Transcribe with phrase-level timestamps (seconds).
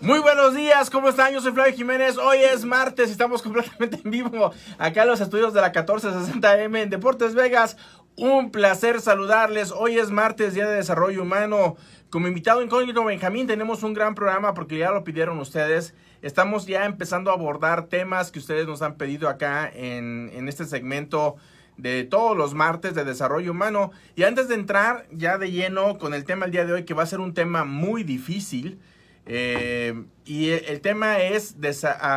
[0.00, 1.32] Muy buenos días, ¿cómo están?
[1.32, 2.18] Yo soy Flavio Jiménez.
[2.18, 6.82] Hoy es martes y estamos completamente en vivo acá en los estudios de la 1460M
[6.82, 7.76] en Deportes Vegas.
[8.16, 9.72] Un placer saludarles.
[9.72, 11.76] Hoy es martes, Día de Desarrollo Humano.
[12.10, 15.94] Como invitado incógnito Benjamín, tenemos un gran programa porque ya lo pidieron ustedes.
[16.22, 20.64] Estamos ya empezando a abordar temas que ustedes nos han pedido acá en, en este
[20.64, 21.36] segmento
[21.76, 23.90] de todos los martes de desarrollo humano.
[24.14, 26.94] Y antes de entrar ya de lleno con el tema el día de hoy, que
[26.94, 28.78] va a ser un tema muy difícil,
[29.26, 31.74] eh, y el, tema es de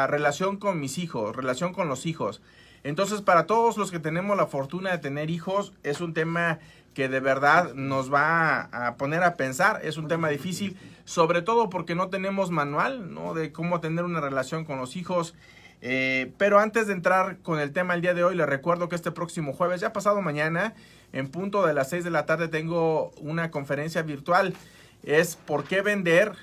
[0.08, 2.41] relación con mis hijos, relación con los hijos.
[2.84, 6.59] Entonces, para todos los que tenemos la fortuna de tener hijos, es un tema
[6.94, 11.70] que de verdad nos va a poner a pensar, es un tema difícil, sobre todo
[11.70, 13.34] porque no tenemos manual, ¿no?
[13.34, 15.36] De cómo tener una relación con los hijos.
[15.82, 18.96] Eh, pero antes de entrar con el tema el día de hoy, les recuerdo que
[18.96, 20.74] este próximo jueves, ya pasado mañana,
[21.14, 24.54] en punto de las 6 de la tarde, tengo una conferencia virtual.
[25.04, 26.34] Es por qué vender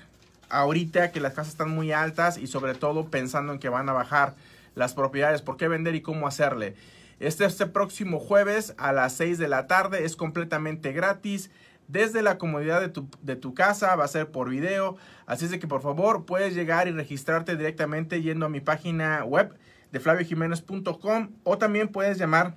[0.49, 3.93] ahorita que las casas están muy altas y sobre todo pensando en que van a
[3.93, 4.35] bajar
[4.75, 6.75] las propiedades, por qué vender y cómo hacerle.
[7.19, 11.51] Este, este próximo jueves a las 6 de la tarde es completamente gratis
[11.89, 14.97] desde la comodidad de tu, de tu, casa, va a ser por video.
[15.27, 19.25] Así es de que por favor puedes llegar y registrarte directamente yendo a mi página
[19.25, 19.55] web
[19.93, 22.55] de flaviojiménez.com o también puedes llamar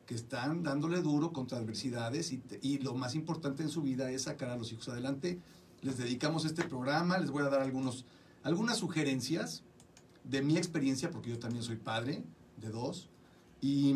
[0.07, 4.23] que están dándole duro contra adversidades y, y lo más importante en su vida es
[4.23, 5.41] sacar a los hijos adelante.
[5.83, 8.05] Les dedicamos este programa, les voy a dar algunos,
[8.45, 9.65] algunas sugerencias
[10.29, 12.23] de mi experiencia, porque yo también soy padre,
[12.57, 13.09] de dos,
[13.61, 13.95] y,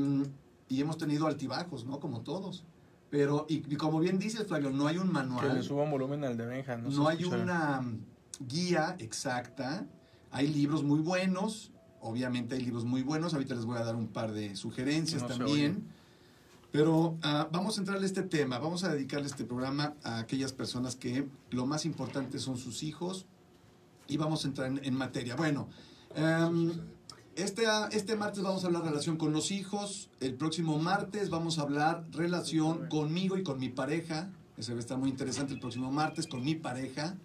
[0.68, 1.98] hemos tenido altibajos, ¿no?
[2.00, 2.64] Como todos.
[3.10, 5.48] Pero, y, como bien dices, Flavio, no hay un manual.
[5.48, 7.82] Que le suba volumen al de Benja, no, no hay una
[8.38, 9.86] guía exacta.
[10.30, 13.34] Hay libros muy buenos, obviamente hay libros muy buenos.
[13.34, 15.88] Ahorita les voy a dar un par de sugerencias también.
[16.72, 20.52] Pero ah, vamos a entrar a este tema, vamos a dedicarle este programa a aquellas
[20.52, 23.26] personas que lo más importante son sus hijos
[24.06, 25.34] y vamos a entrar en, materia.
[25.34, 25.68] Bueno,
[26.16, 26.72] um,
[27.36, 30.10] este, este martes vamos a hablar relación con los hijos.
[30.20, 34.30] El próximo martes vamos a hablar relación conmigo y con mi pareja.
[34.56, 37.16] Ese va a estar muy interesante el próximo martes con mi pareja.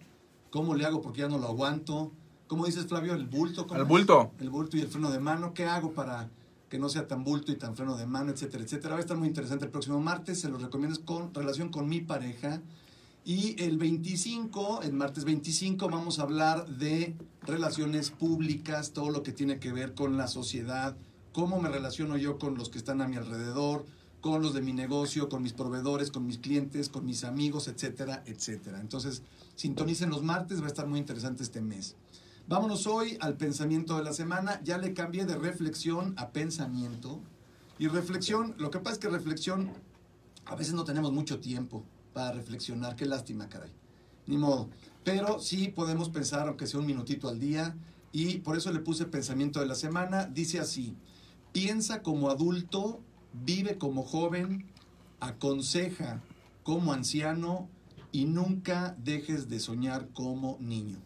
[0.50, 2.12] ¿Cómo le hago porque ya no lo aguanto?
[2.46, 3.14] ¿Cómo dices, Flavio?
[3.14, 3.66] El bulto.
[3.74, 4.30] El bulto.
[4.40, 5.52] El bulto y el freno de mano.
[5.52, 6.30] ¿Qué hago para
[6.70, 8.94] que no sea tan bulto y tan freno de mano, etcétera, etcétera?
[8.94, 10.40] Va a estar muy interesante el próximo martes.
[10.40, 12.62] Se los recomiendo con relación con mi pareja.
[13.28, 19.32] Y el 25, el martes 25, vamos a hablar de relaciones públicas, todo lo que
[19.32, 20.96] tiene que ver con la sociedad,
[21.32, 23.84] cómo me relaciono yo con los que están a mi alrededor,
[24.20, 28.22] con los de mi negocio, con mis proveedores, con mis clientes, con mis amigos, etcétera,
[28.26, 28.80] etcétera.
[28.80, 29.22] Entonces,
[29.56, 31.96] sintonicen los martes, va a estar muy interesante este mes.
[32.46, 34.60] Vámonos hoy al pensamiento de la semana.
[34.62, 37.18] Ya le cambié de reflexión a pensamiento.
[37.80, 39.72] Y reflexión, lo que pasa es que reflexión,
[40.44, 41.82] a veces no tenemos mucho tiempo
[42.16, 42.96] para reflexionar.
[42.96, 43.70] Qué lástima, caray.
[44.26, 44.70] Ni modo.
[45.04, 47.76] Pero sí podemos pensar, aunque sea un minutito al día,
[48.10, 50.24] y por eso le puse pensamiento de la semana.
[50.24, 50.96] Dice así,
[51.52, 53.02] piensa como adulto,
[53.34, 54.64] vive como joven,
[55.20, 56.22] aconseja
[56.62, 57.68] como anciano
[58.12, 60.96] y nunca dejes de soñar como niño.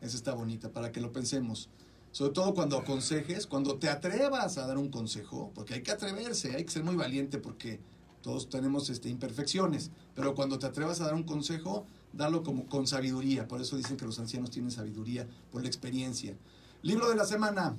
[0.00, 1.68] Esa está bonita, para que lo pensemos.
[2.12, 6.54] Sobre todo cuando aconsejes, cuando te atrevas a dar un consejo, porque hay que atreverse,
[6.54, 7.80] hay que ser muy valiente porque
[8.22, 12.86] Todos tenemos este, imperfecciones, pero cuando te atrevas a dar un consejo, dalo como con
[12.86, 13.46] sabiduría.
[13.48, 16.36] Por eso dicen que los ancianos tienen sabiduría por la experiencia.
[16.82, 17.76] Libro de la semana.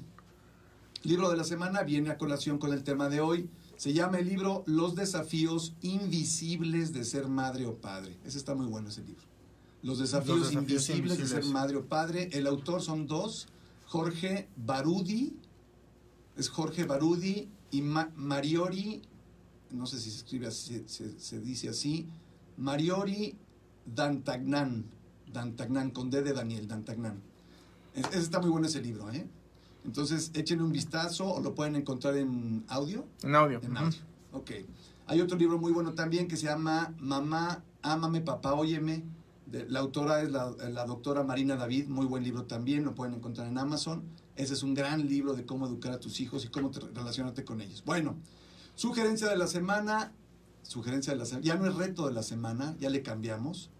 [1.03, 3.49] Libro de la semana viene a colación con el tema de hoy.
[3.77, 8.17] Se llama el libro Los desafíos invisibles de ser madre o padre.
[8.25, 9.23] Ese está muy bueno ese libro.
[9.81, 12.29] Los desafíos, Los desafíos invisibles, de ser madre o padre.
[12.33, 13.47] El autor son dos,
[13.85, 15.37] Jorge Barudi,
[16.35, 19.01] es Jorge Barudi y Ma- Mariori,
[19.71, 22.07] no sé si se escribe así, se, se dice así,
[22.57, 23.35] Mariori
[23.85, 24.85] Dantagnan,
[25.31, 27.21] Dantagnan, con D de Daniel, Dantagnan.
[27.93, 29.27] Es- Ese está muy bueno ese libro, ¿eh?
[29.85, 33.05] Entonces, échenle un vistazo o lo pueden encontrar en audio.
[33.23, 33.59] En audio.
[33.63, 33.97] En audio.
[34.33, 34.51] Ok.
[35.07, 39.03] Hay otro libro muy bueno también que se llama Mamá, ámame, papá, óyeme.
[39.47, 43.15] De- la autora es la, la doctora Marina David, muy buen libro también, lo pueden
[43.15, 44.03] encontrar en Amazon.
[44.35, 47.43] Ese es un gran libro de cómo educar a tus hijos y cómo te, relacionarte
[47.43, 47.83] con ellos.
[47.83, 48.15] Bueno,
[48.79, 50.13] sugerencia de la semana,
[50.63, 53.71] sugerencia de la semana, ya no es reto de la semana, ya le cambiamos,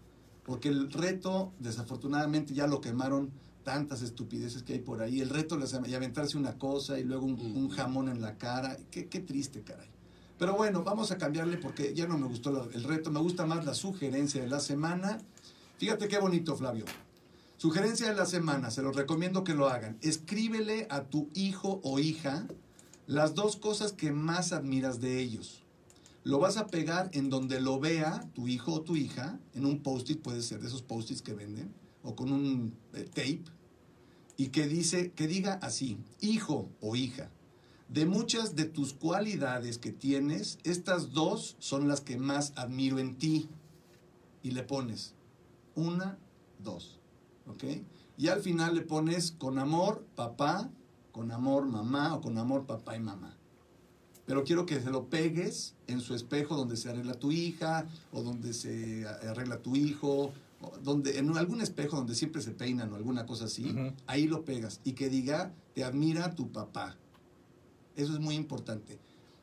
[0.44, 3.31] porque el reto, desafortunadamente, ya lo quemaron
[3.63, 5.22] tantas estupideces que hay por ahí.
[5.22, 8.19] El reto de la semana, y aventarse una cosa y luego un, un jamón en
[8.22, 8.75] la cara.
[8.92, 9.88] Qué, qué triste, caray.
[10.38, 13.45] Pero bueno, vamos a cambiarle porque ya no me gustó la- el reto, me gusta
[13.45, 15.19] más la sugerencia de la semana.
[15.78, 16.84] Fíjate qué bonito, Flavio.
[17.56, 19.98] Sugerencia de la semana, se los recomiendo que lo hagan.
[20.02, 22.45] Escríbele a tu hijo o hija
[23.10, 25.64] las dos cosas que más admiras de ellos.
[26.24, 29.82] Lo vas a pegar en donde lo vea tu hijo o tu hija, en un
[29.82, 31.74] post-it, puede ser de esos post-its que venden,
[32.04, 33.46] o con un eh, tape,
[34.38, 37.32] y que dice, que diga así, hijo o hija,
[37.88, 43.18] de muchas de tus cualidades que tienes, estas dos son las que más admiro en
[43.18, 43.50] ti.
[44.44, 45.16] Y le pones
[45.74, 46.20] una,
[46.60, 47.00] dos.
[48.20, 50.70] Y al final le pones con amor papá,
[51.19, 53.36] con amor mamá o con amor papá y mamá.
[54.25, 58.21] Pero quiero que se lo pegues en su espejo donde se arregla tu hija o
[58.24, 60.31] donde se arregla tu hijo,
[60.62, 63.66] o donde en algún espejo donde siempre se peinan o alguna cosa así,
[64.07, 66.95] ahí lo pegas y que diga te admira tu papá.
[67.98, 68.98] Eso es muy importante.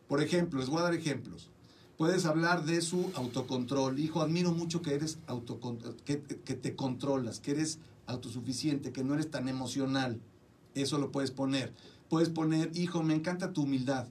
[0.08, 1.50] Por ejemplo, les voy a dar ejemplos.
[1.98, 3.98] Puedes hablar de su autocontrol.
[3.98, 9.12] Hijo, admiro mucho que eres autocon- que, que te controlas, que eres autosuficiente, que no
[9.12, 10.20] eres tan emocional.
[10.76, 11.72] Eso lo puedes poner.
[12.10, 14.06] Puedes poner, hijo, me encanta tu humildad.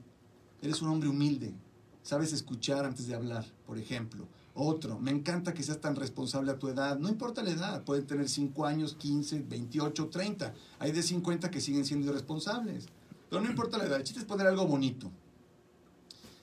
[0.60, 1.54] Eres un hombre humilde.
[2.02, 4.26] Sabes escuchar antes de hablar, por ejemplo.
[4.52, 6.98] Otro, me encanta que seas tan responsable a tu edad.
[6.98, 10.54] No importa la edad, pueden tener 5 años, 15, 28, 30.
[10.80, 12.86] Hay de 50 que siguen siendo irresponsables.
[13.30, 15.10] Pero no importa la edad, el chiste es poner algo bonito.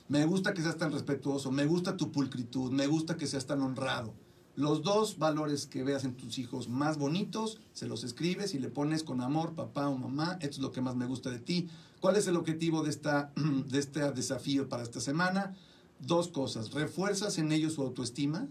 [0.07, 3.61] Me gusta que seas tan respetuoso, me gusta tu pulcritud, me gusta que seas tan
[3.61, 4.13] honrado.
[4.55, 8.69] Los dos valores que veas en tus hijos más bonitos, se los escribes y le
[8.69, 11.69] pones con amor, papá o mamá, esto es lo que más me gusta de ti.
[11.99, 15.55] ¿Cuál es el objetivo de, esta, de este desafío para esta semana?
[15.99, 18.47] Dos cosas, refuerzas en ellos su autoestima,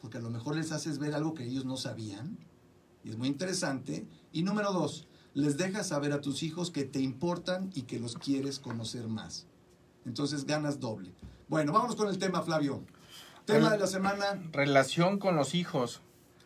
[0.00, 2.38] porque a lo mejor les haces ver algo que ellos no sabían,
[3.04, 4.06] y es muy interesante.
[4.32, 8.14] Y número dos, les dejas saber a tus hijos que te importan y que los
[8.14, 9.46] quieres conocer más.
[10.06, 11.12] Entonces ganas doble.
[11.48, 12.82] Bueno, vámonos con el tema, Flavio.
[13.44, 14.42] Tema de la semana.
[14.52, 16.00] Relación con los hijos.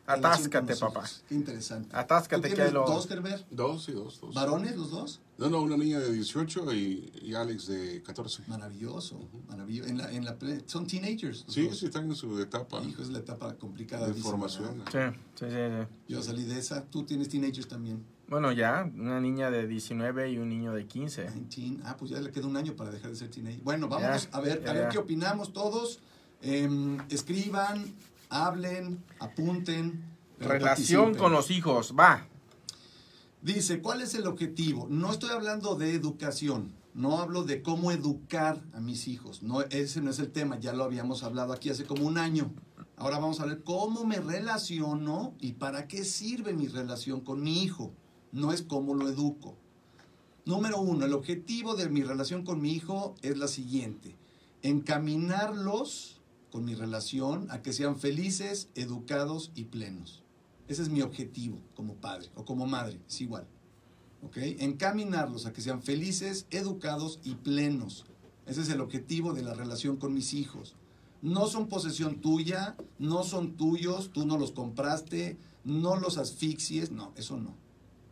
[0.06, 1.04] Atáscate, papá.
[1.28, 1.94] Qué interesante.
[1.94, 3.44] Atáscate ¿Tú que lo- dos, Gerber?
[3.50, 4.34] Dos, sí, dos, dos.
[4.34, 5.20] ¿Varones los dos?
[5.36, 8.44] No, no, una niña de 18 y, y Alex de 14.
[8.46, 9.90] Maravilloso, maravilloso.
[9.90, 10.34] En la, en la
[10.64, 11.44] son teenagers.
[11.46, 11.78] Sí, dos.
[11.78, 14.06] sí, están en su etapa Hijo, es la etapa complicada.
[14.08, 14.82] de formación.
[14.90, 14.98] Sí,
[15.38, 15.86] sí, sí, sí.
[16.08, 16.87] Yo salí de esa.
[16.87, 18.02] Tú tienes teenagers también.
[18.28, 21.30] Bueno, ya, una niña de 19 y un niño de 15.
[21.32, 21.82] 19.
[21.84, 23.61] Ah, pues ya le queda un año para dejar de ser teenager.
[23.62, 24.88] Bueno, Ya, a ver, ya, a ver ya.
[24.88, 26.00] qué opinamos todos.
[26.40, 27.85] Em, escriban,
[28.28, 30.04] hablen, apunten.
[30.38, 31.14] Relación participen.
[31.16, 32.26] con los hijos, va.
[33.42, 34.87] Dice, ¿cuál es el objetivo?
[34.88, 40.00] No estoy hablando de educación, no hablo de cómo educar a mis hijos, no, ese
[40.00, 42.52] no es el tema, ya lo habíamos hablado aquí hace como un año.
[42.97, 47.62] Ahora vamos a ver cómo me relaciono y para qué sirve mi relación con mi
[47.62, 47.92] hijo,
[48.33, 49.57] no es cómo lo educo.
[50.45, 54.16] Número uno, el objetivo de mi relación con mi hijo es la siguiente,
[54.62, 56.17] encaminarlos
[56.50, 60.23] con mi relación a que sean felices, educados y plenos.
[60.69, 63.47] Ese es mi objetivo como padre o como madre, es igual.
[64.23, 64.37] ¿Ok?
[64.37, 68.05] Encaminarlos a que sean felices, educados y plenos.
[68.47, 70.75] Ese es el objetivo de la relación con mis hijos.
[71.21, 77.12] No son posesión tuya, no son tuyos, tú no los compraste, no los asfixies, no,
[77.17, 77.55] eso no.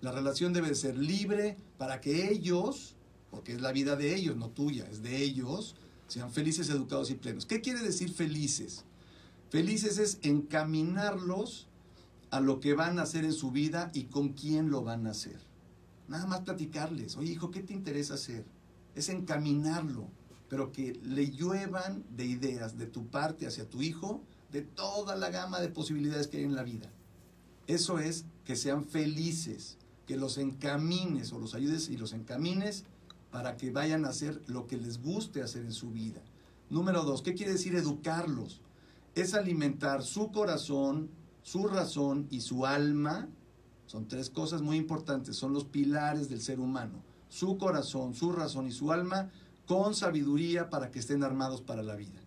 [0.00, 2.97] La relación debe ser libre para que ellos,
[3.31, 5.75] porque es la vida de ellos, no tuya, es de ellos,
[6.08, 7.46] sean felices, educados y plenos.
[7.46, 8.84] ¿Qué quiere decir felices?
[9.50, 11.68] Felices es encaminarlos
[12.30, 15.10] a lo que van a hacer en su vida y con quién lo van a
[15.10, 15.38] hacer.
[16.08, 18.44] Nada más platicarles, oye hijo, ¿qué te interesa hacer?
[18.94, 20.08] Es encaminarlo.
[20.48, 24.20] pero que le lluevan de ideas de tu parte hacia tu hijo,
[24.52, 26.88] de toda la gama de posibilidades que hay en la vida.
[27.66, 32.84] Eso es que sean felices, que los encamines o los ayudes y los encamines
[33.37, 36.23] para que vayan a hacer lo que les guste hacer en su vida.
[36.71, 38.62] Número dos, ¿qué quiere decir educarlos?
[39.14, 41.11] Es alimentar su corazón,
[41.43, 43.28] su razón y su alma.
[43.85, 47.02] Son tres cosas muy importantes, son los pilares del ser humano.
[47.28, 49.31] Su corazón, su razón y su alma
[49.66, 52.23] con sabiduría para que estén armados para la vida.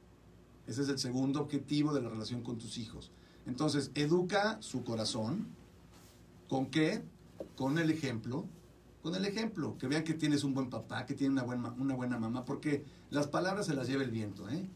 [0.68, 3.10] Ese es el segundo objetivo de la relación con tus hijos.
[3.48, 5.48] Entonces, educa su corazón.
[6.48, 7.02] ¿Con qué?
[7.58, 8.46] Con el ejemplo.
[9.02, 9.78] Con el ejemplo.
[9.78, 12.86] Que vean que tienes un buen papá, que tiene una buena, una buena mamá, porque
[13.10, 14.70] las palabras se las lleva el viento, ¿eh?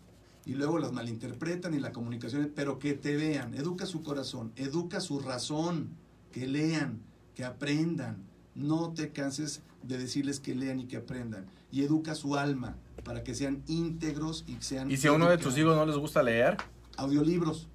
[0.46, 3.54] Y luego las malinterpretan y la comunicación, pero que te vean.
[3.54, 5.90] Educa su corazón, educa su razón,
[6.32, 7.02] que lean,
[7.36, 8.24] que aprendan.
[8.56, 11.46] No te canses de decirles que lean y que aprendan.
[11.72, 14.92] Y educa su alma para que sean íntegros y sean...
[14.92, 16.58] ¿Y si a uno de tus hijos no les gusta leer?
[16.98, 17.68] audiolibros,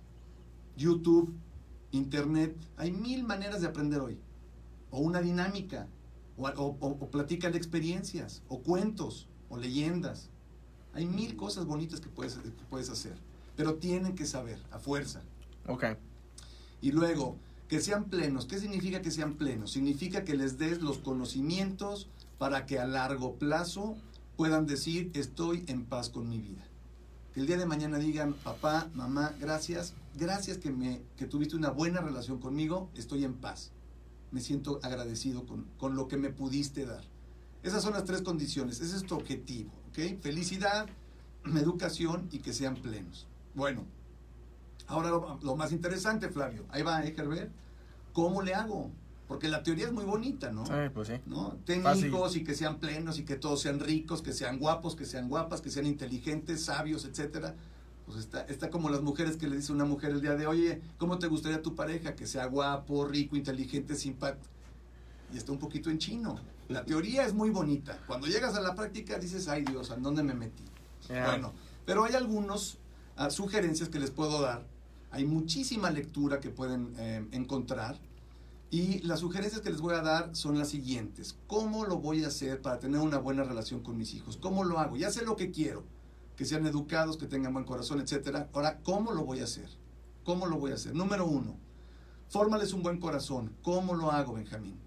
[0.76, 1.34] YouTube,
[1.90, 2.56] Internet.
[2.76, 4.18] Hay mil maneras de aprender hoy.
[4.90, 5.88] O una dinámica,
[6.38, 10.30] o, o, platícale experiencias, o cuentos, o leyendas.
[10.92, 13.16] Hay mil cosas bonitas que puedes, que puedes hacer.
[13.56, 15.22] Pero tienen que saber, a fuerza.
[15.66, 15.84] Ok.
[16.80, 17.36] Y luego,
[17.68, 18.46] que sean plenos.
[18.46, 19.72] ¿Qué significa que sean plenos?
[19.72, 23.96] Significa que les des los conocimientos para que a largo plazo
[24.36, 26.64] puedan decir, estoy en paz con mi vida.
[27.34, 31.70] Que el día de mañana digan, papá, mamá, gracias, gracias que, me, que tuviste una
[31.70, 33.72] buena relación conmigo, estoy en paz.
[34.30, 37.04] Me siento agradecido con, con lo que me pudiste dar.
[37.62, 40.20] Esas son las tres condiciones, ese es tu objetivo, ¿ok?
[40.20, 40.86] Felicidad,
[41.44, 43.26] educación y que sean plenos.
[43.54, 43.84] Bueno,
[44.86, 47.50] ahora lo, lo más interesante, Flavio, ahí va, ¿eh, Herbert?
[48.12, 48.90] ¿Cómo le hago?
[49.26, 50.64] Porque la teoría es muy bonita, ¿no?
[50.74, 51.14] Eh, pues sí.
[51.26, 51.58] ¿no?
[51.66, 52.06] Ten Fácil.
[52.06, 55.28] hijos y que sean plenos y que todos sean ricos, que sean guapos, que sean
[55.28, 57.54] guapas, que sean inteligentes, sabios, etcétera.
[58.08, 60.80] Pues está, está como las mujeres que le dice una mujer el día de, oye,
[60.96, 62.16] ¿cómo te gustaría tu pareja?
[62.16, 64.48] Que sea guapo, rico, inteligente, simpático.
[65.30, 66.40] Y está un poquito en chino.
[66.68, 67.98] La teoría es muy bonita.
[68.06, 70.64] Cuando llegas a la práctica dices, ay Dios, ¿a dónde me metí?
[71.08, 71.52] Bueno,
[71.84, 72.78] pero hay algunos
[73.16, 74.66] ah, sugerencias que les puedo dar.
[75.10, 77.98] Hay muchísima lectura que pueden eh, encontrar.
[78.70, 81.36] Y las sugerencias que les voy a dar son las siguientes.
[81.46, 84.38] ¿Cómo lo voy a hacer para tener una buena relación con mis hijos?
[84.38, 84.96] ¿Cómo lo hago?
[84.96, 85.84] Ya sé lo que quiero.
[86.38, 88.46] Que sean educados, que tengan buen corazón, etc.
[88.54, 89.68] Ahora, ¿cómo lo voy a hacer?
[90.22, 90.94] ¿Cómo lo voy a hacer?
[90.94, 91.56] Número uno,
[92.28, 93.52] fórmales un buen corazón.
[93.62, 94.78] ¿Cómo lo hago, Benjamín?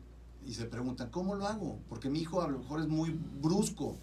[0.46, 1.78] Y se preguntan, ¿cómo lo hago?
[1.90, 3.98] Porque mi hijo a lo mejor es muy brusco.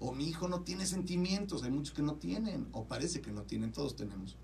[0.00, 1.62] O mi hijo no tiene sentimientos.
[1.62, 2.66] Hay muchos que no tienen.
[2.72, 3.70] O parece que no tienen.
[3.70, 4.36] Todos tenemos.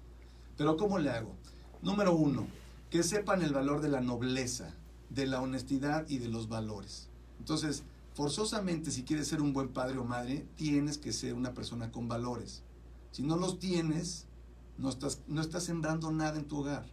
[0.56, 1.34] Pero ¿cómo le hago?
[1.82, 2.46] Número uno,
[2.88, 4.72] que sepan el valor de la nobleza,
[5.10, 7.08] de la honestidad y de los valores.
[7.40, 7.82] Entonces,
[8.14, 12.08] forzosamente, si quieres ser un buen padre o madre, tienes que ser una persona con
[12.08, 12.62] valores.
[13.10, 14.26] Si no los tienes,
[14.78, 16.86] no estás, no estás sembrando nada en tu hogar.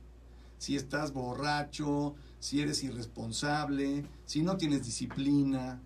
[0.58, 5.82] Si estás borracho, si eres irresponsable, si no tienes disciplina,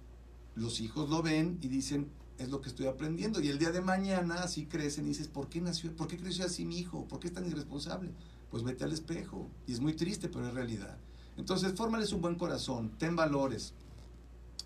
[0.56, 3.40] los hijos lo ven y dicen, es lo que estoy aprendiendo.
[3.40, 5.96] Y el día de mañana así crecen y dices, ¿por qué nació?
[5.96, 7.08] ¿Por qué creció así mi hijo?
[7.08, 8.12] ¿Por qué es tan irresponsable?
[8.50, 9.50] Pues vete al espejo.
[9.68, 10.98] Y es muy triste, pero es realidad.
[11.38, 13.74] Entonces, fórmales un buen corazón, ten valores.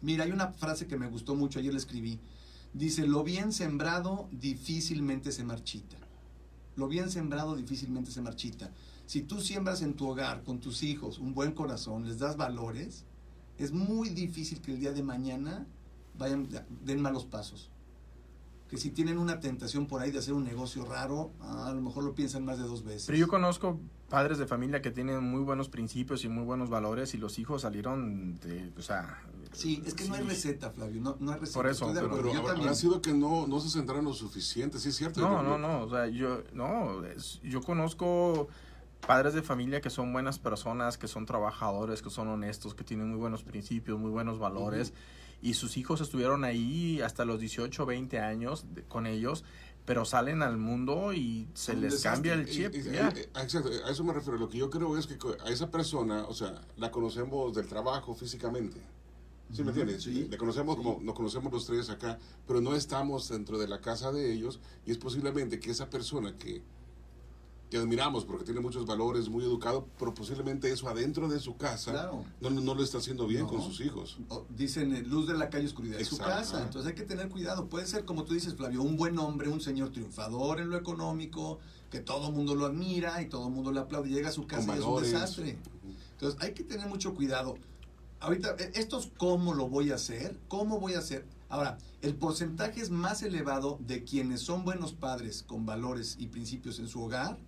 [0.01, 2.19] Mira, hay una frase que me gustó mucho, ayer la escribí.
[2.73, 5.97] Dice, lo bien sembrado difícilmente se marchita.
[6.75, 8.71] Lo bien sembrado difícilmente se marchita.
[9.05, 13.05] Si tú siembras en tu hogar, con tus hijos, un buen corazón, les das valores,
[13.57, 15.65] es muy difícil que el día de mañana
[16.17, 16.47] vayan,
[16.85, 17.69] den malos pasos.
[18.69, 22.03] Que si tienen una tentación por ahí de hacer un negocio raro, a lo mejor
[22.03, 23.05] lo piensan más de dos veces.
[23.07, 27.13] Pero yo conozco padres de familia que tienen muy buenos principios y muy buenos valores
[27.15, 29.23] y los hijos salieron de, o sea...
[29.53, 31.57] Sí, es que no hay receta, Flavio, no, no hay receta.
[31.59, 32.67] Por eso, Estoy de pero- acuerdo, Pero yo habrá, también.
[32.69, 35.21] habrá sido que no, no se centraron lo suficiente, sí es cierto.
[35.21, 38.47] No, Yo- no, no, o sea, yo, no, es- yo conozco
[39.07, 43.09] padres de familia que son buenas personas, que son trabajadores, que son honestos, que tienen
[43.09, 44.93] muy buenos principios, muy buenos valores,
[45.41, 49.43] y sus hijos estuvieron ahí hasta los 18, 20 años de- con ellos,
[49.85, 52.11] pero salen al mundo y se les desastre.
[52.11, 52.73] cambia el chip.
[52.75, 54.37] y- eh, Exacto, a eso me refiero.
[54.37, 58.13] Lo que yo creo es que a esa persona, o sea, la conocemos del trabajo
[58.13, 58.79] físicamente.
[59.51, 60.03] ¿Sí me entiendes?
[60.03, 60.83] sí, Le conocemos sí.
[60.83, 64.59] como nos conocemos los tres acá, pero no estamos dentro de la casa de ellos
[64.85, 66.61] y es posiblemente que esa persona que,
[67.69, 71.91] que admiramos porque tiene muchos valores, muy educado, pero posiblemente eso adentro de su casa
[71.91, 72.25] Claro.
[72.41, 73.47] no, no, lo está haciendo bien No.
[73.47, 74.17] con sus hijos.
[74.29, 76.63] O dicen eh, luz de la calle, oscuridad de su casa.
[76.63, 77.67] Entonces hay que tener cuidado.
[77.69, 81.59] Puede ser, como tú dices, Flavio, un buen hombre, un señor triunfador en lo económico,
[81.91, 84.09] que todo el mundo lo admira y todo el mundo le aplaude.
[84.09, 85.57] Llega a su casa y es un desastre.
[86.13, 87.55] Entonces hay que tener mucho cuidado.
[88.19, 91.25] Ahorita, eh, esto es cómo lo voy a hacer, cómo voy a hacer.
[91.49, 96.79] Ahora, el porcentaje es más elevado de quienes son buenos padres con valores y principios
[96.79, 97.39] en su hogar,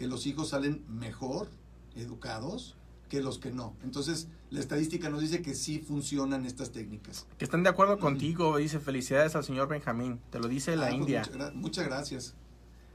[0.00, 1.50] que los hijos salen mejor
[1.94, 2.74] educados
[3.10, 3.74] que los que no.
[3.82, 7.26] Entonces, la estadística nos dice que sí funcionan estas técnicas.
[7.36, 10.18] Que están de acuerdo contigo, dice felicidades al señor Benjamín.
[10.30, 11.18] Te lo dice la Ah, pues, India.
[11.20, 12.34] muchas, gra- muchas gracias.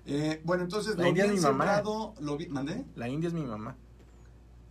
[0.08, 1.84] Eh, bueno, entonces, La lo India es mi mamá.
[1.84, 2.86] lo vi- ¿mandé?
[2.96, 3.76] La India es mi mamá.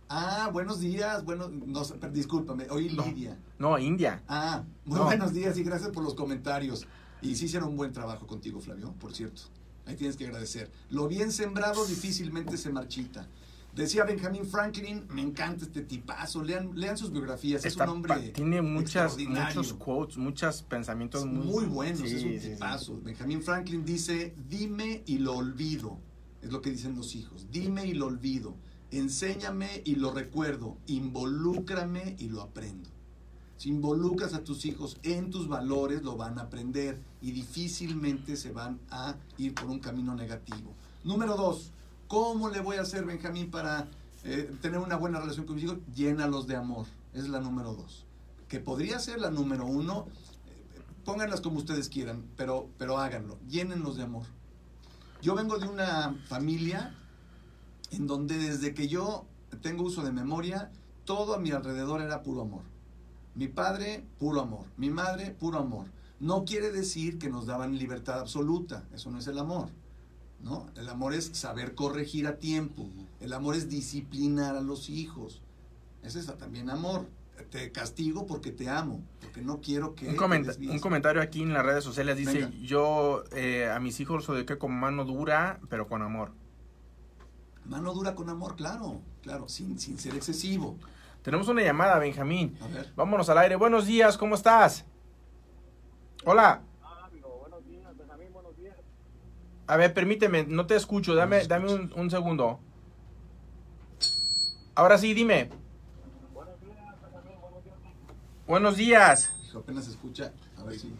[0.09, 3.05] Ah, buenos días, bueno, no, discúlpame, oí No.
[3.05, 3.39] Lidia.
[3.59, 4.23] No, India.
[4.27, 5.05] Ah, muy No.
[5.05, 6.85] buenos días y gracias por los comentarios.
[7.21, 9.43] Y sí hicieron un buen trabajo contigo, Flavio, por cierto.
[9.85, 10.71] Ahí tienes que agradecer.
[10.89, 13.27] Lo bien sembrado difícilmente se marchita.
[13.75, 18.29] Decía Benjamin Franklin, me encanta este tipazo, lean, lean sus biografías, Está es un hombre
[18.29, 22.49] tiene muchas, muchos quotes, muchos pensamientos muy, muy buenos, Sí, es un sí, sí.
[22.51, 23.01] tipazo.
[23.01, 25.99] Benjamin Franklin dice, dime y lo olvido.
[26.41, 27.47] Es lo que dicen los hijos.
[27.51, 28.55] Dime y lo olvido.
[28.91, 30.77] Enséñame y lo recuerdo.
[30.87, 32.89] Involúcrame y lo aprendo.
[33.57, 38.51] Si involucras a tus hijos en tus valores, lo van a aprender y difícilmente se
[38.51, 40.73] van a ir por un camino negativo.
[41.03, 41.71] Número dos,
[42.07, 43.87] ¿cómo le voy a hacer, Benjamín, para
[44.23, 45.77] eh, tener una buena relación con mis hijos?
[45.95, 46.85] Llénalos de amor.
[47.13, 48.05] Es la número dos.
[48.49, 50.07] Que podría ser la número uno.
[50.47, 53.37] eh, Pónganlas como ustedes quieran, pero, pero háganlo.
[53.47, 54.25] Llénenlos de amor.
[55.21, 56.93] Yo vengo de una familia
[57.91, 59.25] en donde desde que yo
[59.61, 60.71] tengo uso de memoria,
[61.05, 62.63] todo a mi alrededor era puro amor.
[63.35, 64.65] Mi padre, puro amor.
[64.77, 65.85] Mi madre, puro amor.
[66.19, 68.83] No quiere decir que nos daban libertad absoluta.
[68.93, 69.69] Eso no es el amor.
[70.41, 70.67] ¿no?
[70.75, 72.87] El amor es saber corregir a tiempo.
[73.19, 75.41] El amor es disciplinar a los hijos.
[76.03, 77.07] Ese es también amor.
[77.49, 80.07] Te castigo porque te amo, porque no quiero que...
[80.07, 82.57] Un, comenta- comentario aquí en las redes sociales dice, Venga.
[82.61, 86.31] yo eh, a mis hijos los eduqué con mano dura, pero con amor.
[87.65, 90.77] Mano dura con amor, claro, claro, sin, sin ser excesivo.
[91.25, 92.55] Tenemos una llamada, Benjamín.
[92.61, 92.93] A ver.
[92.95, 93.55] Vámonos al aire.
[93.55, 94.85] Buenos días, ¿cómo estás?
[96.23, 96.61] Hola.
[99.65, 101.15] A ver, permíteme, no te escucho.
[101.15, 102.59] Dame, No dame un, un segundo.
[104.75, 105.49] Ahora sí, dime.
[108.45, 109.33] Buenos días.
[109.47, 110.31] Hijo, apenas se escucha.
[110.59, 110.95] A ver si.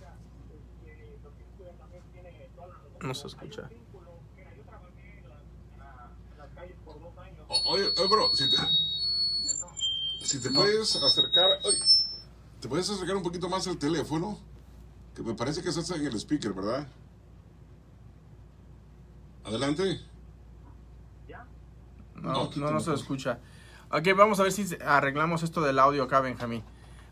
[2.99, 3.69] No se escucha.
[7.67, 8.57] Oye, oye, bro, si te,
[10.25, 11.77] si te puedes acercar, ay,
[12.59, 14.39] te puedes acercar un poquito más al teléfono,
[15.13, 16.88] que me parece que estás en el speaker, ¿verdad?
[19.43, 20.01] Adelante.
[22.15, 23.39] No, No, no, se escucha.
[23.91, 26.63] Ok, vamos a ver si arreglamos esto del audio acá, Benjamín.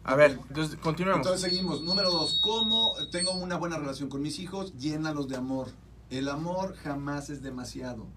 [0.03, 1.25] A ver, entonces continuemos.
[1.25, 1.81] Entonces seguimos.
[1.81, 4.75] Número dos, ¿cómo tengo una buena relación con mis hijos?
[4.77, 5.67] Llénalos de amor.
[6.09, 8.07] El amor jamás es demasiado.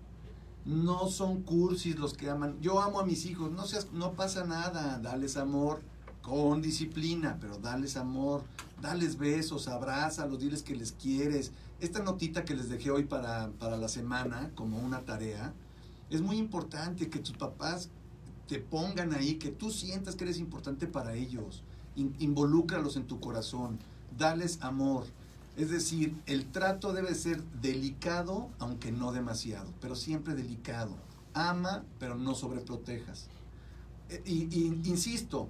[0.67, 2.61] No son cursis los que aman.
[2.61, 3.51] Yo amo a mis hijos.
[3.53, 4.99] No seas, no pasa nada.
[4.99, 5.81] Dales amor
[6.23, 8.43] con disciplina, pero dales amor.
[8.83, 11.53] Dales besos, abrázalos, diles que les quieres.
[11.81, 15.55] Esta notita que les dejé hoy para, para la semana, como una tarea,
[16.11, 17.91] es muy importante que tus papás
[18.49, 21.63] te pongan ahí, que tú sientas que eres importante para ellos.
[21.95, 23.79] In- involúcralos en tu corazón,
[24.19, 25.05] dales amor.
[25.57, 30.97] Es decir, el trato debe ser delicado, aunque no demasiado, pero siempre delicado.
[31.33, 33.29] Ama, pero no sobreprotejas.
[34.11, 35.49] Eh, Y, y insisto,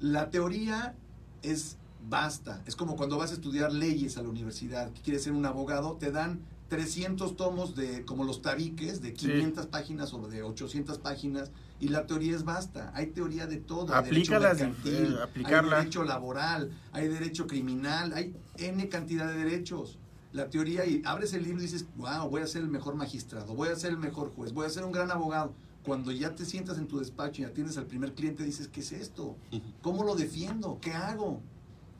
[0.00, 0.94] la teoría
[1.42, 1.76] es
[2.08, 2.62] basta.
[2.66, 5.96] Es como cuando vas a estudiar leyes a la universidad, que quieres ser un abogado,
[5.96, 11.50] te dan 300 tomos de, como los tabiques, de 500 páginas o de 800 páginas,
[11.80, 12.92] y la teoría es basta.
[12.94, 13.94] Hay teoría de todo.
[13.94, 15.76] hay derecho Aplícalas, mercantil, eh, aplicarla.
[15.76, 19.98] Hay derecho laboral, hay derecho criminal, hay N cantidad de derechos.
[20.32, 23.54] La teoría, y abres el libro y dices, wow, voy a ser el mejor magistrado,
[23.54, 25.54] voy a ser el mejor juez, voy a ser un gran abogado.
[25.84, 28.90] Cuando ya te sientas en tu despacho y atiendes al primer cliente, dices, ¿qué es
[28.92, 29.36] esto?
[29.82, 30.78] ¿Cómo lo defiendo?
[30.80, 31.40] ¿Qué hago?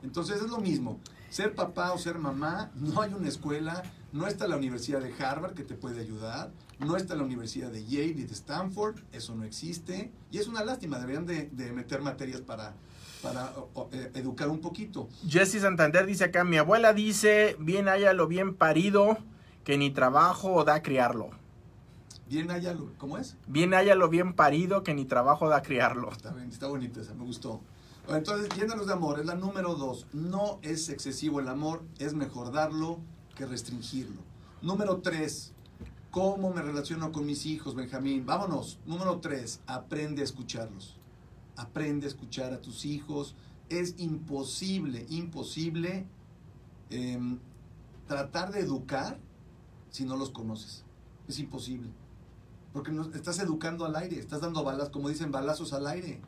[0.05, 0.99] Entonces es lo mismo.
[1.29, 5.53] Ser papá o ser mamá, no hay una escuela, no está la Universidad de Harvard
[5.55, 9.43] que te puede ayudar, no está la Universidad de Yale y de Stanford, eso no
[9.43, 10.11] existe.
[10.31, 12.73] Y es una lástima, deberían de, de meter materias para,
[13.21, 15.09] para o- o, eh, educar un poquito.
[15.27, 19.17] Jesse Santander dice acá, mi abuela dice, bien haya lo bien parido,
[19.65, 21.31] que ni trabajo da criarlo.
[22.29, 23.35] Bien allá, lo- ¿cómo es?
[23.47, 26.11] Bien haya lo bien parido, que ni trabajo da criarlo.
[26.11, 27.61] Está bien, está bonita esa, me gustó.
[28.07, 30.05] Entonces, llénalos de amor, es la número dos.
[30.13, 32.99] No es excesivo el amor, es mejor darlo
[33.35, 34.21] que restringirlo.
[34.61, 35.53] Número tres,
[36.11, 38.25] ¿cómo me relaciono con mis hijos, Benjamín?
[38.25, 38.79] Vámonos.
[38.85, 40.97] Número tres, aprende a escucharlos.
[41.55, 43.35] Aprende a escuchar a tus hijos.
[43.69, 46.05] Es imposible, imposible
[46.91, 47.39] em,
[48.07, 49.17] tratar de educar
[49.89, 50.83] si no los conoces.
[51.27, 51.89] Es imposible.
[52.71, 56.21] Porque no, estás educando al aire, estás dando balas, como dicen, balazos al aire.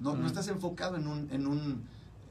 [0.00, 0.26] No, no Ujú.
[0.26, 1.82] estás enfocado en un, en un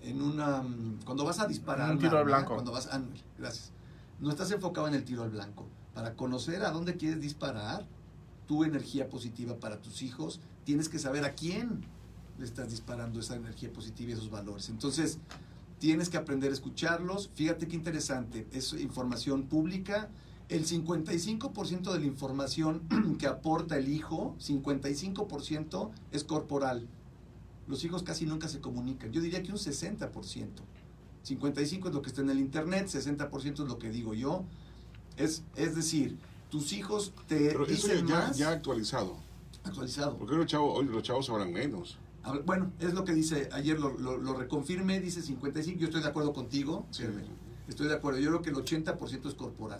[0.01, 2.53] en una mm, cuando vas a disparar Un tiro al blanco.
[2.53, 3.01] cuando vas ah,
[3.37, 3.71] gracias.
[4.19, 5.65] No estás enfocado en el tiro al blanco.
[5.93, 7.85] Para conocer a dónde quieres disparar
[8.47, 11.81] tu energía positiva para tus hijos tienes que saber a quién
[12.37, 14.69] le estás disparando esa energía positiva y esos valores.
[14.69, 15.17] Entonces
[15.79, 17.29] tienes que aprender a escucharlos.
[17.35, 20.09] Fíjate qué interesante es información pública.
[20.47, 22.81] El 55% de la información
[23.19, 26.87] que aporta el hijo 55% es corporal
[27.69, 29.11] los hijos casi nunca se comunican.
[29.13, 30.47] Yo diría que un 60%.
[31.21, 34.43] 55 es lo que está en el internet, 60% es lo que digo yo.
[35.17, 36.17] Es, es decir,
[36.49, 39.17] tus hijos te Pero eso ya, dicen ya, más ya actualizado.
[39.63, 40.17] actualizado.
[40.17, 41.99] Porque los chavos, hoy los chavos sabrán menos.
[42.45, 46.07] Bueno, es lo que dice, ayer lo, lo, lo reconfirmé, dice 55, yo estoy de
[46.09, 47.03] acuerdo contigo, Sí.
[47.67, 49.79] Estoy de acuerdo, yo creo que el 80% es corporal,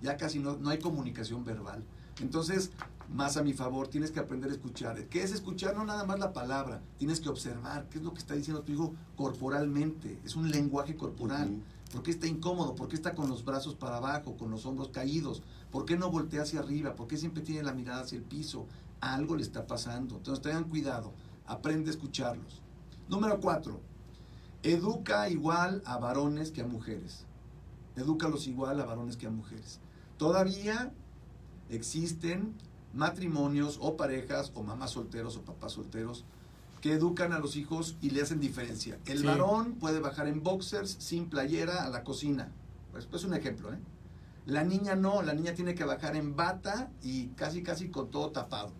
[0.00, 1.84] ya casi no, no hay comunicación verbal.
[2.20, 2.70] Entonces,
[3.12, 5.04] más a mi favor, tienes que aprender a escuchar.
[5.08, 5.76] ¿Qué es escuchar?
[5.76, 8.72] No nada más la palabra, tienes que observar qué es lo que está diciendo tu
[8.72, 11.62] hijo corporalmente, es un lenguaje corporal.
[11.92, 12.74] ¿Por qué está incómodo?
[12.74, 15.42] ¿Por qué está con los brazos para abajo, con los hombros caídos?
[15.70, 16.96] ¿Por qué no voltea hacia arriba?
[16.96, 18.66] ¿Por qué siempre tiene la mirada hacia el piso?
[19.00, 20.16] Algo le está pasando.
[20.16, 21.12] Entonces tengan cuidado,
[21.46, 22.60] aprende a escucharlos.
[23.08, 23.80] Número cuatro,
[24.64, 27.24] educa igual a varones que a mujeres.
[27.94, 29.78] Edúcalos igual a varones que a mujeres.
[30.18, 30.92] Todavía
[31.70, 32.54] existen
[32.92, 36.24] matrimonios o parejas o mamás solteros o papás solteros
[36.80, 38.98] que educan a los hijos y le hacen diferencia.
[39.06, 39.26] El Sí.
[39.26, 42.52] varón puede bajar en boxers sin playera a la cocina.
[42.92, 43.78] Pues, es un ejemplo, ¿eh?
[44.46, 48.30] La niña no, la niña tiene que bajar en bata y casi casi con todo
[48.30, 48.72] tapado.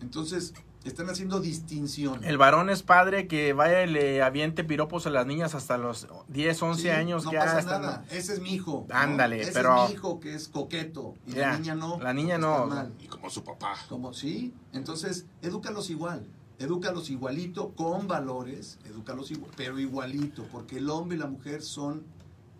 [0.00, 0.54] Entonces,
[0.88, 2.22] están haciendo distinción.
[2.24, 6.06] El varón es padre que vaya y le aviente piropos a las niñas hasta los
[6.28, 7.24] 10, 11 Sí, años.
[7.24, 8.04] no que pasa están- nada.
[8.10, 8.86] Ese es mi hijo.
[8.88, 8.94] ¿no?
[8.94, 11.98] Ándale, Ese pero- es mi hijo que es coqueto y Ya, la niña no.
[12.00, 12.66] la niña está no.
[12.66, 12.92] mal.
[13.00, 13.74] Y como su papá.
[13.88, 16.26] Como sí, entonces edúcalos igual,
[16.58, 22.04] edúcalos igualito con valores, edúcalos igual, pero igualito, porque el hombre y la mujer son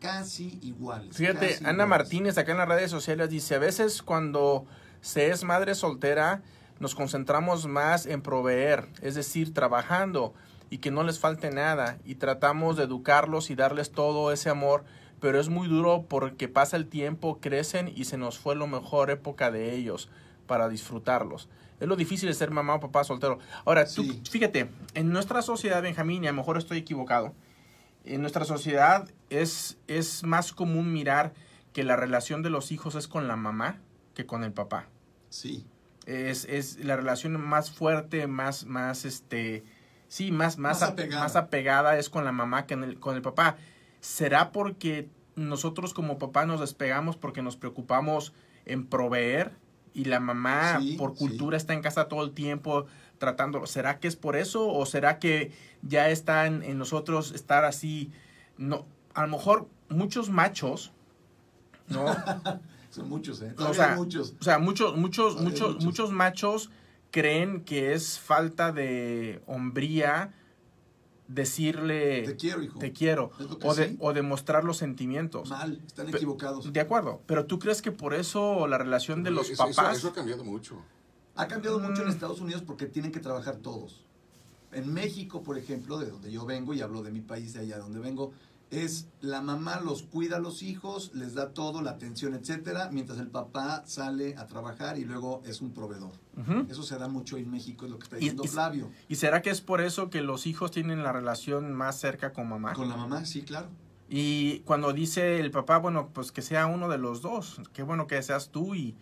[0.01, 1.17] casi iguales.
[1.17, 1.89] Fíjate, casi Ana iguales.
[1.89, 4.67] Martínez acá en las redes sociales dice, a veces cuando
[5.01, 6.43] se es madre soltera,
[6.79, 10.35] nos concentramos más en proveer, es decir, trabajando
[10.71, 14.85] y que no les falte nada y tratamos de educarlos y darles todo ese amor,
[15.21, 19.11] pero es muy duro porque pasa el tiempo, crecen y se nos fue la mejor
[19.11, 20.11] época de ellos
[20.47, 21.49] para disfrutarlos.
[21.81, 23.39] Es lo difícil de ser mamá o papá soltero.
[23.65, 27.35] Ahora, tú, fíjate, en nuestra sociedad, Benjamín, y a lo mejor estoy equivocado,
[28.05, 31.35] en nuestra sociedad es, es más común mirar
[31.73, 33.81] que la relación de los hijos es con la mamá
[34.15, 34.89] que con el papá.
[35.29, 35.67] Sí,
[36.07, 39.65] Es, es la relación más fuerte, más, más, este,
[40.09, 41.23] sí, más, más, Más apegada.
[41.23, 43.57] más apegada es con la mamá que en el- con el papá.
[44.01, 48.33] ¿Será porque nosotros como papá nos despegamos porque nos preocupamos
[48.67, 49.53] en proveer
[49.95, 51.19] y la mamá Sí, por sí.
[51.19, 52.87] cultura está en casa todo el tiempo
[53.19, 53.67] tratándolo?
[53.67, 55.51] ¿Será que es por eso o será que
[55.83, 58.13] ya está en, en nosotros estar así?
[58.59, 60.93] No, a lo mejor muchos machos,
[61.89, 62.05] ¿no?
[62.97, 63.53] son muchos, ¿eh?
[63.53, 64.35] O Todavía sea, hay muchos.
[64.41, 65.85] O sea, muchos, muchos, muchos, muchos.
[65.85, 66.71] muchos machos
[67.11, 70.35] creen que es falta de hombría
[71.29, 72.79] decirle Te quiero, hijo.
[72.79, 73.97] te quiero Es lo que o, de, sí.
[74.01, 75.49] o demostrar los sentimientos.
[75.51, 76.73] Mal, están Pe- equivocados.
[76.73, 80.09] De acuerdo, pero tú crees que por eso la relación de los Eso- papás Eso,
[80.09, 80.81] ha cambiado mucho.
[81.35, 82.13] Ha cambiado mucho en Mm.
[82.13, 84.05] Estados Unidos porque tienen que trabajar todos.
[84.73, 87.79] En México, por ejemplo, de donde yo vengo, y hablo de mi país, de allá
[87.79, 88.33] donde vengo,
[88.71, 93.19] es la mamá los cuida a los hijos, les da todo, la atención, etcétera, mientras
[93.21, 96.13] el papá sale a trabajar y luego es un proveedor.
[96.69, 98.91] Eso se da mucho en México, es lo que está diciendo y- Flavio.
[99.09, 102.49] ¿Y será que es por eso que los hijos tienen la relación más cerca con
[102.49, 102.73] mamá?
[102.75, 103.69] Con la mamá, sí, claro.
[104.09, 107.61] Y cuando dice el papá, bueno, pues que sea uno de los dos.
[107.73, 108.95] Qué bueno que seas tú y,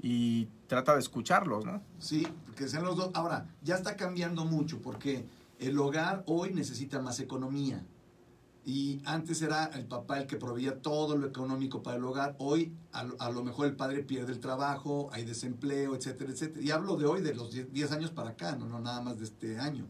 [0.00, 1.82] y trata de escucharlos, ¿no?
[1.98, 3.10] Sí, que sean los dos.
[3.14, 5.26] Ahora, ya está cambiando mucho porque
[5.58, 7.84] el hogar hoy necesita más economía.
[8.68, 12.36] Y antes era el papá el que proveía todo lo económico para el hogar.
[12.38, 16.62] Hoy a, lo- a lo mejor el padre pierde el trabajo, hay desempleo, etcétera, etcétera.
[16.62, 19.18] Y hablo de hoy, de los 10 10 años para acá, no, no nada más
[19.18, 19.86] de este año.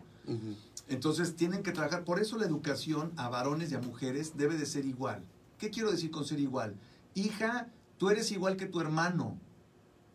[0.88, 2.05] Entonces tienen que trabajar.
[2.05, 5.25] Por eso la educación a varones y a mujeres debe de ser igual.
[5.59, 6.77] ¿Qué quiero decir con ser igual?
[7.14, 9.37] Hija, tú eres igual que tu hermano.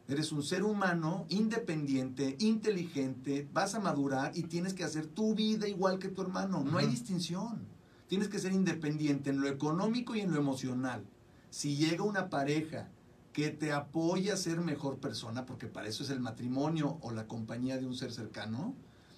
[0.08, 5.68] Eres un ser humano independiente, inteligente, vas a madurar y tienes que hacer tu vida
[5.68, 6.64] igual que tu hermano.
[6.64, 7.73] No hay distinción.
[8.14, 11.04] Tienes que ser independiente en lo económico y en lo emocional.
[11.50, 12.88] Si llega una pareja
[13.32, 17.26] que te apoya a ser mejor persona, porque para eso es el matrimonio o la
[17.28, 18.76] compañía de un ser cercano,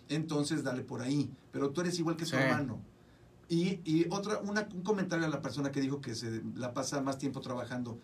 [0.07, 1.29] entonces dale por ahí.
[1.51, 2.37] Pero tú eres igual que Sí.
[2.37, 2.79] hermano.
[3.49, 7.01] Y, y otra, una- un comentario a la persona que dijo que se la pasa
[7.01, 7.99] más tiempo trabajando.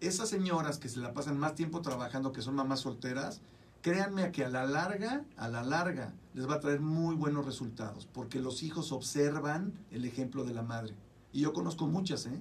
[0.00, 3.42] Esas señoras que se la pasan más tiempo trabajando, que son mamás solteras,
[3.82, 8.06] créanme que a la larga, a la larga, les va a traer muy buenos resultados,
[8.12, 10.94] porque los hijos observan el ejemplo de la madre.
[11.32, 12.40] Y yo conozco muchas, ¿eh?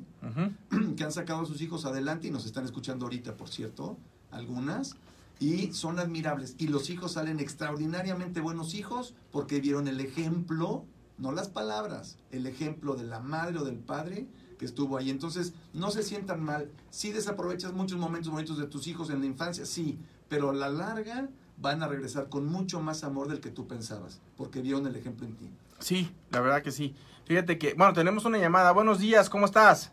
[0.97, 3.97] Que han sacado a sus hijos adelante y nos están escuchando ahorita, por cierto,
[4.31, 4.95] algunas,
[5.39, 6.55] y son admirables.
[6.57, 10.85] Y los hijos salen extraordinariamente buenos hijos porque vieron el ejemplo,
[11.17, 15.09] no las palabras, el ejemplo de la madre o del padre que estuvo ahí.
[15.09, 16.69] Entonces, no se sientan mal.
[16.89, 19.97] Sí desaprovechas muchos momentos bonitos de tus hijos en la infancia, sí,
[20.29, 24.21] pero a la larga van a regresar con mucho más amor del que tú pensabas,
[24.37, 25.49] porque vieron el ejemplo en ti.
[25.79, 26.95] Sí, la verdad que sí.
[27.25, 28.71] Fíjate que, bueno, tenemos una llamada.
[28.71, 29.91] Buenos días, ¿cómo estás?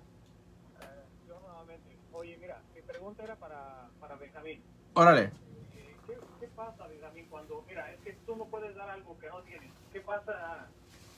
[1.27, 1.96] Yo nuevamente.
[2.12, 4.61] Oye, mira, mi pregunta era para, para Benjamín.
[4.94, 5.22] Órale.
[5.75, 9.29] Eh, ¿Qué, qué pasa, Benjamín, cuando, mira, es que tú no puedes dar algo que
[9.29, 9.70] no tienes?
[9.92, 10.68] ¿Qué pasa,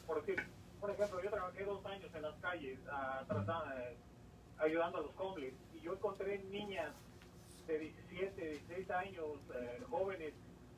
[0.07, 0.43] por decir,
[0.81, 3.75] por ejemplo, yo trabajé dos años en las calles ah, tratando,
[4.59, 6.93] ayudando a los homeless y yo encontré niñas
[7.69, 10.33] de 17, 16 años, eh, jóvenes,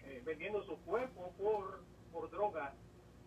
[0.05, 1.81] eh, vendiendo su cuerpo por,
[2.13, 2.75] por droga.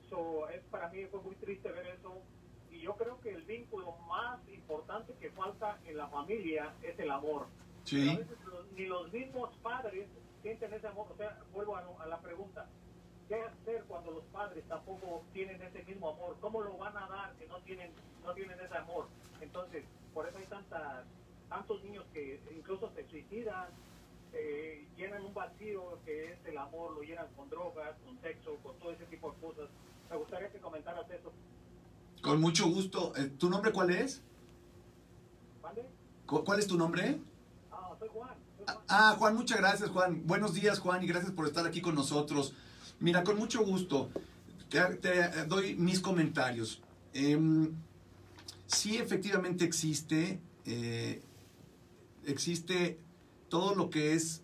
[0.09, 2.21] So, es, para mí fue muy triste ver eso
[2.69, 7.09] y yo creo que el vínculo más importante que falta en la familia es el
[7.09, 7.47] amor.
[7.89, 10.07] Pero a veces los- ni los mismos padres
[10.41, 11.07] sienten ese amor.
[11.11, 12.67] O sea, vuelvo a, a la pregunta.
[13.29, 16.35] ¿Qué hacer cuando los padres tampoco tienen ese mismo amor?
[16.41, 17.91] ¿Cómo lo van a dar si no tienen,
[18.23, 19.07] no tienen ese amor?
[19.39, 21.05] Entonces, por eso hay tantas,
[21.53, 23.67] tantos niños que incluso se suicidan,
[24.33, 28.75] eh, llenan un vacío que es el amor, lo llenan con drogas, con sexo, con
[28.79, 29.69] todo ese tipo de cosas.
[30.09, 31.31] Me gustaría que comentaras eso.
[32.23, 33.13] Con mucho gusto.
[33.15, 34.21] Eh, ¿Tu nombre cuál es?
[35.61, 35.85] ¿Vale?
[36.25, 37.19] ¿Cu- ¿Cuál es tu nombre?
[37.71, 38.29] Ah, soy Juan.
[38.57, 38.77] soy Juan.
[38.87, 40.25] Ah, Juan, muchas gracias, Juan.
[40.25, 42.55] Buenos días, Juan, y gracias por estar aquí con nosotros.
[42.99, 44.09] Mira, con mucho gusto,
[44.69, 46.81] te, te doy mis comentarios.
[47.13, 47.71] Em,
[48.65, 51.21] sí, efectivamente existe, eh,
[52.25, 52.99] existe
[53.49, 54.41] todo lo que es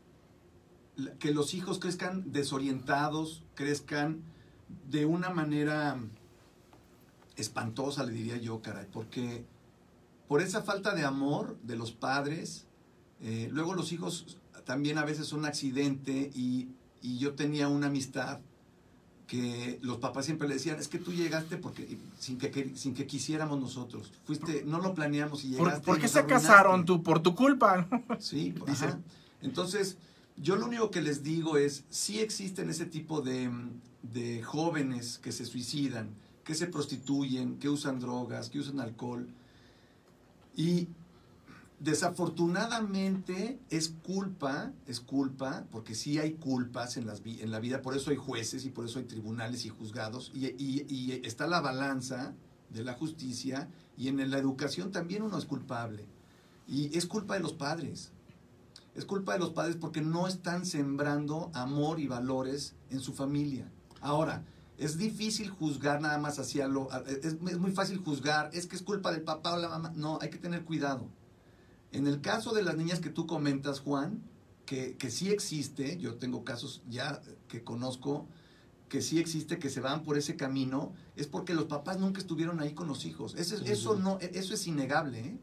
[1.19, 4.21] que los hijos crezcan desorientados, crezcan
[4.89, 5.97] de una manera
[7.37, 9.45] espantosa, le diría yo, caray, porque
[10.27, 12.65] por esa falta de amor de los padres,
[13.21, 16.69] eh, luego los hijos también a veces son accidente y,
[17.01, 18.39] y yo tenía una amistad
[19.29, 23.05] que los papás siempre le decían, es que tú llegaste porque sin que, sin que
[23.05, 24.11] quisiéramos nosotros.
[24.25, 25.85] Fuiste, no lo planeamos y ¿Por, llegaste.
[25.85, 26.47] por y qué se arruinaste".
[26.47, 27.03] casaron tú?
[27.03, 27.87] Por tu culpa.
[28.19, 28.95] Sí, Dice.
[29.43, 29.97] Entonces,
[30.35, 33.51] yo lo único que les digo es, sí existen ese tipo de,
[34.01, 36.09] de jóvenes que se suicidan,
[36.43, 39.27] que se prostituyen, que usan drogas, que usan alcohol.
[40.57, 40.87] Y
[41.79, 47.95] desafortunadamente es culpa, es culpa, porque sí hay culpas en, las, en la vida, por
[47.95, 52.33] eso hay jueces y por eso hay tribunales y juzgados, y está la balanza
[52.69, 56.05] de la justicia, y en la educación también uno es culpable.
[56.67, 58.11] Y es culpa de los padres.
[58.95, 63.71] Es culpa de los padres porque no están sembrando amor y valores en su familia.
[64.01, 64.45] Ahora,
[64.77, 66.89] es difícil juzgar nada más hacia lo...
[67.07, 69.91] Es, es muy fácil juzgar, es que es culpa del papá o la mamá.
[69.95, 71.09] No, hay que tener cuidado.
[71.91, 74.21] En el caso de las niñas que tú comentas, Juan,
[74.65, 78.27] que, que sí existe, yo tengo casos ya que conozco,
[78.87, 82.59] que sí existe, que se van por ese camino, es porque los papás nunca estuvieron
[82.59, 83.35] ahí con los hijos.
[83.35, 83.99] Eso, es- eso, Ujú.
[84.01, 85.39] no, eso es innegable, ¿eh?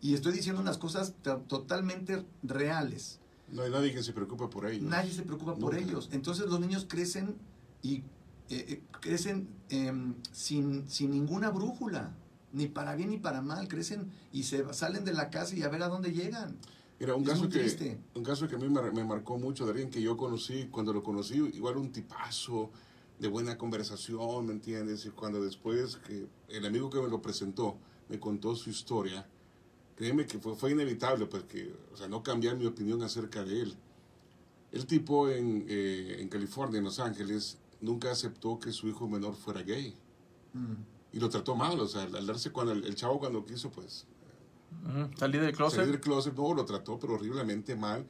[0.00, 3.18] Y estoy diciendo unas cosas to- totalmente reales.
[3.50, 4.88] No hay nadie que se preocupe por ellos.
[4.88, 6.08] Nadie se preocupa por ellos.
[6.12, 7.36] Entonces los niños crecen
[7.82, 8.02] y eh,
[8.50, 12.14] eh, crecen em, sin, sin ninguna brújula,
[12.58, 13.68] ni para bien ni para mal.
[13.68, 16.58] Crecen y se salen de la casa y a ver a dónde llegan.
[17.00, 17.98] Mira, un Es caso, que, triste.
[18.14, 20.92] un caso que a mí me, me marcó mucho de alguien que yo conocí, cuando
[20.92, 22.70] lo conocí, igual un tipazo
[23.20, 25.06] de buena conversación, ¿me entiendes?
[25.06, 29.26] Y cuando después que el amigo que me lo presentó me contó su historia,
[29.94, 33.74] créeme que fue, fue inevitable, porque, o sea, no cambiar mi opinión acerca de él.
[34.72, 39.34] El tipo en, eh, en California, en Los Ángeles, nunca aceptó que su hijo menor
[39.36, 39.94] fuera gay.
[40.52, 40.97] Mm.
[41.12, 44.06] Y lo trató mal, o sea, al darse cuando el, el chavo cuando quiso, pues,
[44.84, 45.78] Ujú, Salí del closet.
[45.80, 48.06] salir del closet, no, lo trató, pero horriblemente mal.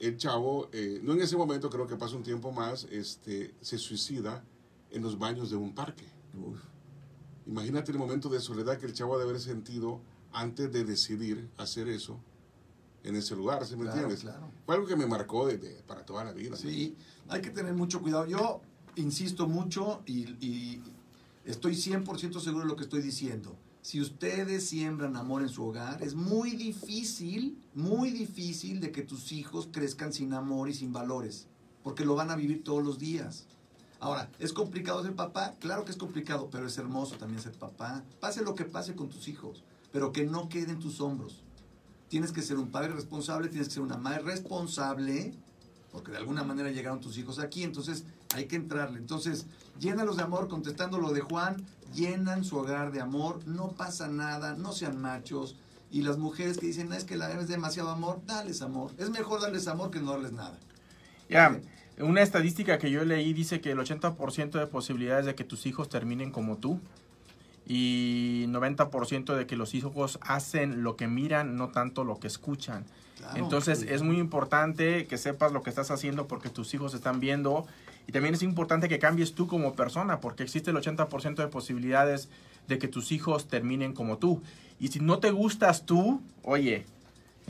[0.00, 3.78] El chavo, eh, no en ese momento, creo que pasa un tiempo más, este, se
[3.78, 4.42] suicida
[4.90, 6.06] en los baños de un parque.
[6.34, 6.58] Uf.
[7.46, 10.00] Imagínate el momento de soledad que el chavo ha de haber sentido
[10.32, 12.18] antes de decidir hacer eso
[13.04, 14.20] en ese lugar, ¿sí me Claro, entiendes?
[14.20, 14.50] claro.
[14.66, 16.50] Fue algo que me marcó de- de- para toda la vida.
[16.50, 16.56] ¿no?
[16.56, 16.96] Sí,
[17.28, 18.26] hay que tener mucho cuidado.
[18.26, 18.60] Yo
[18.96, 20.82] insisto mucho y, y
[21.44, 23.56] estoy 100% seguro de lo que estoy diciendo.
[23.82, 29.32] Si ustedes siembran amor en su hogar, es muy difícil, muy difícil de que tus
[29.32, 31.46] hijos crezcan sin amor y sin valores,
[31.82, 33.46] porque lo van a vivir todos los días.
[33.98, 35.54] Ahora, ¿es complicado ser papá?
[35.60, 38.04] Claro que es complicado, pero es hermoso también ser papá.
[38.20, 41.42] Pase lo que pase con tus hijos, pero que no quede en tus hombros.
[42.08, 45.34] Tienes que ser un padre responsable, tienes que ser una madre responsable
[45.92, 48.98] porque de alguna manera llegaron tus hijos aquí, entonces hay que entrarle.
[48.98, 49.46] Entonces,
[49.78, 54.54] llénalos de amor, contestando lo de Juan, llenan su hogar de amor, no pasa nada,
[54.54, 55.56] no sean machos.
[55.90, 58.92] Y las mujeres que dicen, es que la es demasiado amor, dales amor.
[58.98, 60.56] Es mejor darles amor que no darles nada.
[61.28, 61.60] Ya,
[61.98, 65.88] una estadística que yo leí dice que el 80% de posibilidades de que tus hijos
[65.88, 66.80] terminen como tú
[67.66, 72.84] y 90% de que los hijos hacen lo que miran, no tanto lo que escuchan.
[73.18, 73.36] Claro.
[73.36, 77.66] Entonces es muy importante que sepas lo que estás haciendo porque tus hijos están viendo
[78.06, 82.28] y también es importante que cambies tú como persona porque existe el 80% de posibilidades
[82.66, 84.42] de que tus hijos terminen como tú.
[84.78, 86.86] Y si no te gustas tú, oye,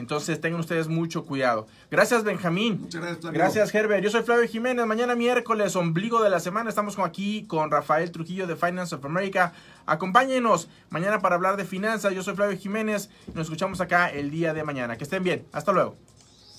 [0.01, 1.67] entonces tengan ustedes mucho cuidado.
[1.91, 2.81] Gracias Benjamín.
[2.81, 3.39] Muchas gracias, Flavio.
[3.39, 4.03] Gracias Herbert.
[4.03, 4.85] Yo soy Flavio Jiménez.
[4.87, 9.53] Mañana miércoles, ombligo de la semana, estamos aquí con Rafael Trujillo de Finance of America.
[9.87, 12.15] Acompáñenos mañana para hablar de finanzas.
[12.15, 13.11] Yo soy Flavio Jiménez.
[13.35, 14.97] Nos escuchamos acá el día de mañana.
[14.97, 15.47] Que estén bien.
[15.53, 15.97] Hasta luego.